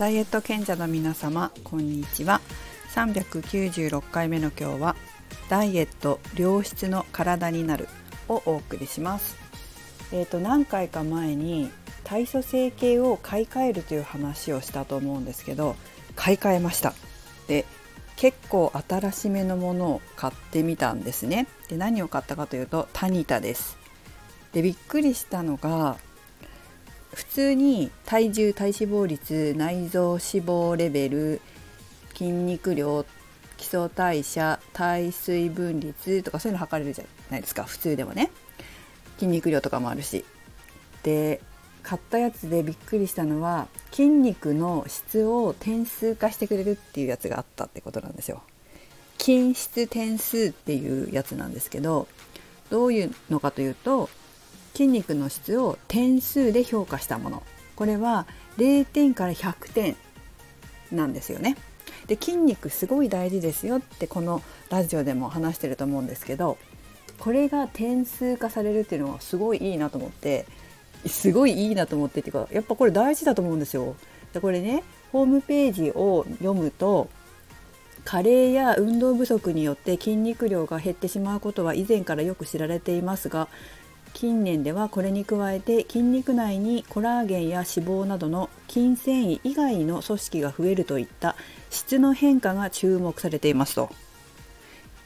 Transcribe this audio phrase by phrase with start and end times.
[0.00, 2.40] ダイエット賢者の皆様こんにちは。
[2.94, 4.96] 396回目の今日は
[5.50, 7.86] ダイエット良質の体になる
[8.26, 9.36] をお送りします。
[10.10, 11.70] えっ、ー、と何回か前に
[12.02, 15.76] 体組成計を買い替えるという話をしたと思うんですけど
[16.16, 16.94] 買い替えました。
[17.46, 17.66] で
[18.16, 21.46] 結構新しめのものを買ってみたんですね。
[21.68, 23.76] で何を買ったかというとタニタです。
[24.54, 25.98] でびっくりしたのが
[27.14, 31.40] 普通に体重体脂肪率内臓脂肪レベル
[32.14, 33.04] 筋肉量
[33.56, 37.64] 基礎代謝体水分率とかそういうの測れるじゃないですか。
[37.64, 38.30] 普通でもね。
[39.18, 40.24] 筋肉量とかもあるし。
[41.02, 41.40] で
[41.82, 48.42] 買ったやつでびっくりしたのは筋肉の質を点数化してくれるっていうやつがあったってことなんですよ。
[49.18, 52.08] 筋質点数っていうやつなんですけど
[52.70, 54.08] どういうのかというと
[54.80, 57.42] 筋肉の質を点数で評価したもの
[57.76, 59.96] これは0点から100点
[60.90, 61.58] なんですよね。
[62.06, 66.56] で筋肉すごい大事ですよってこのラジオでも話してると思うんですけど
[67.18, 70.46] これが点数化されるっていうのはすごいいいなと思って
[71.04, 73.96] すごいいいなと思ってっていうかやっぱこれ大事だと思うんですよ。
[74.32, 77.10] でこれねホームページを読むと
[78.06, 83.48] 加齢や運動不足によって筋肉量が減ってしまうことは以前からよく知られていますが
[84.14, 91.36] 近年ではこれに加えて筋肉内にコラーゲンや脂肪などの筋繊維以外の組織が増えるといった
[91.70, 93.90] 質の変化が注目されていますと。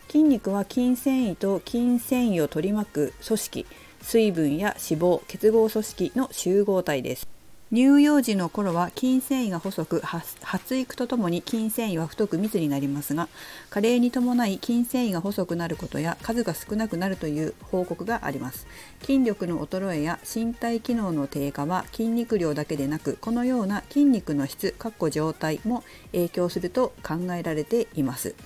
[0.08, 3.66] 筋肉は筋繊維と筋繊維を取り巻く組織
[4.00, 7.33] 水分や脂肪結合組織の集合体です。
[7.74, 13.28] 乳幼児の頃は筋繊維が細く発育とともに筋繊維は太く密になりますが
[13.68, 18.68] 加齢に伴い筋繊維が細くなることや数が少なくなるという報告があります。
[19.00, 24.72] 筋力の衰えや身体機能の低下は筋肉量だけでなくこのような筋肉の質
[25.10, 28.36] 状態も影響すると考えられています。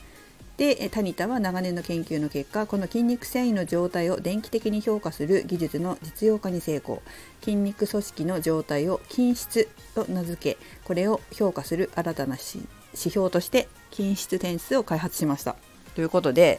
[0.59, 7.01] でタニタは長年の研究の結果この筋肉繊維の状態を電気的に評価する技術の実用化に成功。
[7.41, 15.55] 筋肉組織の状態を筋質と名付けこれを評価する新たな指標として筋質点数を開発しました。
[15.95, 16.59] ということで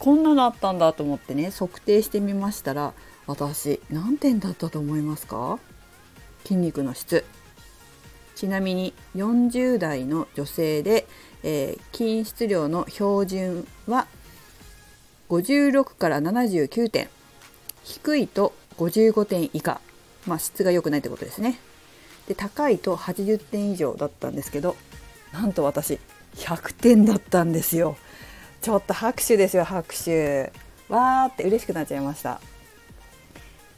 [0.00, 2.92] こんなのあったんだと思ってね測定してみましたら
[3.28, 5.60] 私何点だったと思いますか？
[6.42, 7.24] 筋肉の質。
[8.38, 11.06] ちなみに40代の女性で
[11.42, 14.06] えー、筋質量の標準は
[15.28, 17.08] 56から79点
[17.84, 19.80] 低いと55点以下、
[20.26, 21.58] まあ、質が良くないってことですね。
[22.26, 24.76] で高いと80点以上だったんですけど
[25.32, 25.98] なんと私
[26.34, 27.96] 100点だったんですよ。
[28.60, 30.52] ちょっと拍手ですよ拍手。
[30.88, 32.40] わーって嬉しくなっちゃいました。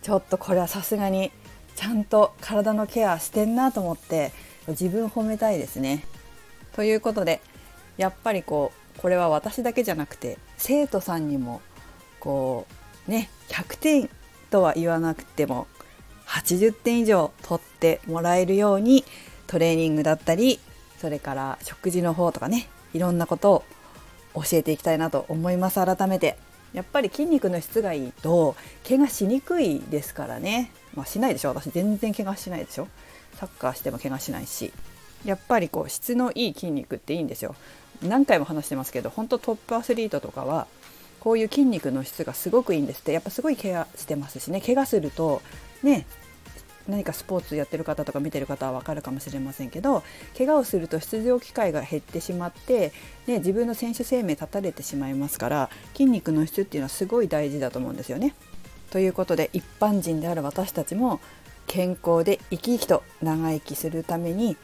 [0.02, 1.30] ちょっとこれはさすがに
[1.76, 4.32] ちゃんと体のケアしてんなと思って
[4.68, 6.04] 自分褒めたいですね。
[6.72, 7.40] ということで
[7.96, 11.60] やっぱりこうこれは私だけじゃなくて生徒さんにも
[12.18, 12.66] こ
[13.08, 14.10] うね100点
[14.50, 15.66] とは言わなくても
[16.26, 19.04] 80点以上取ってもらえるように
[19.46, 20.60] トレーニングだったり
[20.98, 23.64] それから食事の方とかねいろんなことを
[24.34, 25.84] 教えていきたいなと思います。
[25.84, 26.36] 改めて
[26.72, 28.54] やっぱり筋肉の質がいいと
[28.86, 30.70] 怪我しにくいですからね。
[30.94, 31.48] まあしないでしょ。
[31.48, 32.86] 私全然怪我しないでしょ。
[33.40, 34.72] サッカーしても怪我しないし
[35.24, 37.54] やっぱりこう質のいい筋肉っていいんですよ。
[38.02, 40.66] 何回も話してますけど本当トップアスリートとかは
[41.20, 43.12] こういう筋肉の質がすごくいいんですって。
[43.12, 44.60] やっぱすごいケアしてますしね。
[44.60, 45.42] 怪我すると
[45.82, 46.06] ね
[46.88, 50.02] 何かスポーツやってる方とか見てる方は分かるかもしれませんけど
[50.36, 52.92] 怪我をすると出場機会が減ってしまって、
[53.26, 58.34] ね、自分の選手生命絶たれてしまいますから筋肉の質っていうのはすごい大事だと思うんですよね。
[58.90, 61.20] ということで一般人である私たちも
[61.72, 64.56] 健康で生き生きと長生きするために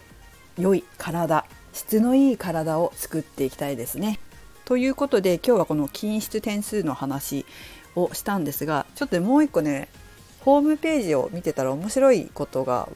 [0.58, 4.18] 良い体質のいい体を作っていきたいですね。
[4.64, 7.46] ということで今日はこの均質点数の話
[7.94, 9.86] をしたんですがちょっともう一個ね
[10.40, 12.88] ホームページを見てたら面白いことが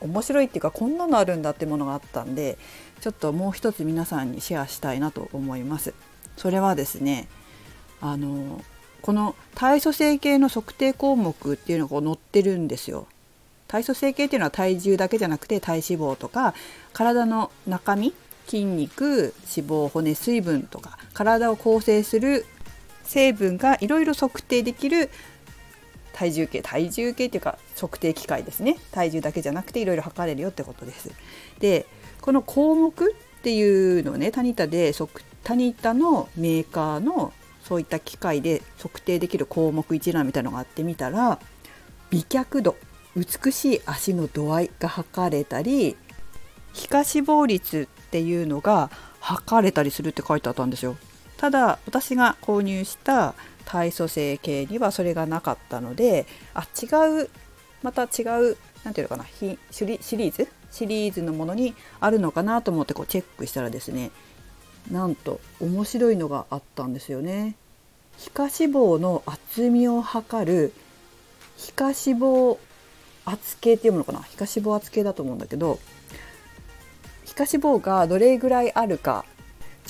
[0.00, 2.56] 面白いっていうかこんなのあるんだってものがあったんで
[3.02, 5.92] ちょっともう一つ皆さんにシェアしたいなと思います。
[6.38, 7.28] それはですね
[8.00, 8.64] あの
[9.02, 13.08] この体組成計の測定項目っていうのが載ってるんですよ。
[13.72, 16.52] 体組成計っていうのは体重だけじゃなくて体脂肪とか
[16.92, 18.12] 体の中身
[18.46, 22.44] 筋肉脂肪骨水分とか体を構成する
[23.02, 25.08] 成分がいろいろ測定できる
[26.12, 31.10] 体重計体重計っていうか測定機械ですね体重だけじゃなくていろいろ測れるよってことです。
[31.58, 31.86] で
[32.20, 34.92] この項目っていうのをねタニタで
[35.44, 37.32] タニタのメーカーの
[37.64, 41.38] そういった機械で測定できる項目一覧みたいなのがあってみたら
[42.10, 42.76] 美脚度
[43.16, 45.96] 美しい足の度合いが測れたり
[46.72, 50.96] 皮下脂肪率っていうのが測れたりするって書いてあったんですよ
[51.36, 56.86] ただ私が購入した体組成計にはそれがなかったのであ違
[57.24, 57.30] う
[57.82, 58.22] また違
[58.52, 59.46] う何ていうのかなシ
[59.86, 60.48] リーズ？
[60.70, 64.10] シリーズのものにあるのかなと思ってこうチェックしたらですね
[64.90, 67.56] なんと面白いのがあったんですよね。
[68.16, 70.72] 皮下脂肪の厚みを測る
[71.56, 72.56] 皮下脂肪
[73.24, 74.20] 圧計っていうものかな？
[74.22, 75.78] 皮下脂肪圧計だと思うんだけど
[77.24, 79.24] 皮下脂肪がどれぐらいあるか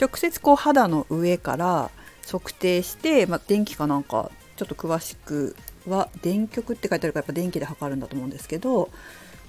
[0.01, 1.91] 直接こう肌の上から
[2.31, 5.57] 測定して、まあ、電気かなんかちょっと詳しく
[5.89, 8.91] は電極って書いてあるからやっぱ電気で測るんだと思うんですけど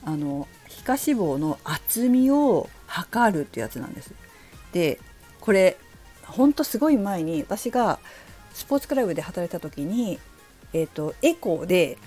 [0.03, 4.13] あの皮下脂肪の厚みを測るっていうやつなんです。
[4.71, 4.99] で
[5.39, 5.77] これ
[6.23, 7.99] ほんとすごい前に私が
[8.53, 10.19] スポーツクラブで働いた時に、
[10.73, 11.97] えーと、エコーで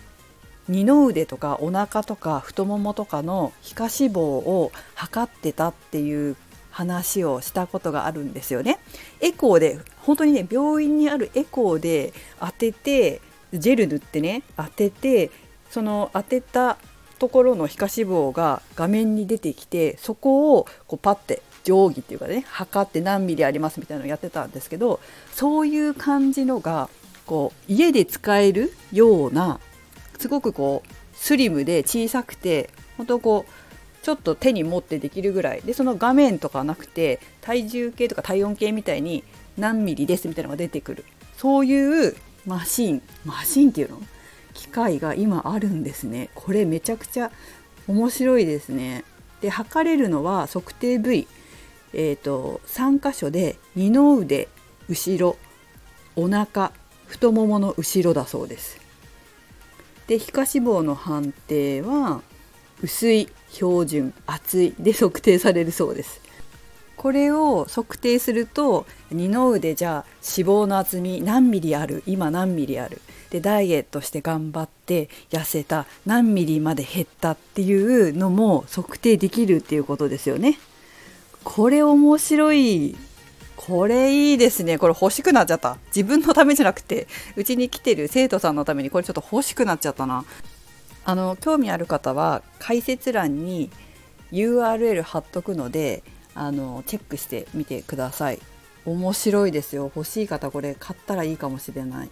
[0.69, 6.37] 二の腕とかお腹とか太ももとかの皮下脂肪を測ってたっていう
[6.71, 8.79] 話をしたことがあるんですよね。
[9.21, 13.21] エコーで本当にね病院にあるエコーで当てて
[13.53, 15.31] ジェル塗ってね当てて
[15.71, 16.77] その当てた
[17.19, 25.01] ところの皮下脂肪が画面に出てきてそこをこうパッて定規っていうかね測って何ミリありますみたいなのをやってたんですけど
[25.33, 26.89] そういう感じのが
[27.25, 29.61] こう家で使えるような
[30.19, 39.25] すごくこうスリムで小さくて本当こうちょっと手に持ってできるぐらいでその画面とかなくて体重計とか体温計みたいに
[39.59, 41.05] 何ミリですみたいなのが出てくる。
[41.37, 42.17] そういう
[42.47, 44.01] マシンマシンっていうの
[44.55, 46.31] 機械が今あるんですね。
[46.35, 47.31] これめちゃくちゃ
[47.89, 49.05] 面白いですね。
[49.41, 51.27] で測れるのは測定部位。
[51.93, 54.49] えーと、3箇所で二の腕
[54.89, 55.37] 後ろ
[56.15, 56.73] お腹
[57.07, 58.86] 太ももの後ろだそうです。
[60.07, 62.23] で皮下脂肪の判定は
[62.83, 66.21] 薄い標準厚いで測定されるそうです。
[66.97, 70.05] これを測定すると二の腕じゃあ
[70.37, 72.03] 脂肪の厚み何ミリある？
[72.07, 73.01] 今何ミリある？
[73.31, 80.59] でダイエットして頑張って痩せた何ミリまで減ったっていうのも測定できるっていうことですよね。
[81.45, 82.97] これ面白い
[83.57, 84.79] これいいですね。
[84.79, 85.79] これ欲しくなっちゃった。
[85.87, 90.25] 自分のためじゃなくてうちに来てる生徒さんのためにこれちょっと欲しくなっちゃったな。
[91.05, 93.71] あの興味ある方は解説欄に
[94.33, 96.03] URL 貼っとくので
[96.35, 98.41] あのチェックしてみてください。
[98.85, 99.85] 面白いですよ。
[99.85, 102.11] 欲しい方これ買ったらいいかもしれない。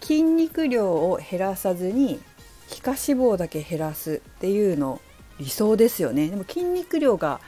[0.00, 2.20] 筋肉量を減らさずに
[2.68, 5.00] 皮下脂肪だけ減らすっていうの
[5.38, 6.28] 理想ですよね。
[6.28, 7.40] でも筋肉量が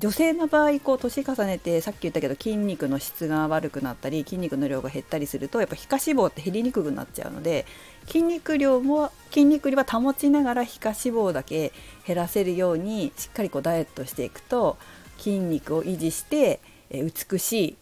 [0.00, 7.66] 女性の場合こう年重ねてさっき言ったけど筋肉の質が悪くなったり筋肉の量が減ったりするとやっぱ皮下脂肪って減りにくくなっちゃうので
[8.06, 11.72] 筋肉量も筋肉量は保ちながら皮下脂肪だけ
[12.06, 14.78] 減らせるようにしっかりこうダイエットしていくと
[15.18, 16.60] 筋肉を維持して
[16.90, 17.76] 美しい、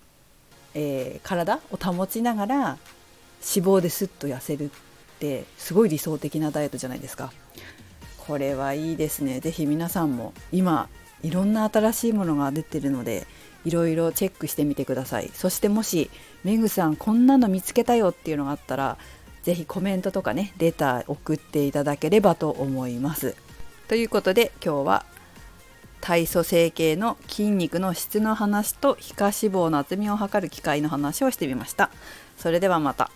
[0.75, 2.79] えー、体を保ちながら
[3.47, 7.33] 脂肪ですっと痩せるってすごい理想的なダイエットじゃないですか。
[8.27, 9.39] これはいいですね。
[9.39, 10.89] ぜひ皆さんも今
[11.27, 13.27] いろんな新しいものが出てるので
[13.65, 15.31] いろいろチェックしてみてください。
[15.35, 16.09] そしてもし
[16.45, 18.97] メグさんこんなの見つけたよっていうのがあったら
[19.43, 23.35] 是非コメントとかねレター送っていただければと思います。
[23.89, 25.05] ということで今日は
[26.01, 31.91] 体組成計の筋肉の質の話と皮下脂肪の厚みを測る機械の話をしてみました。
[32.37, 33.11] それではまた。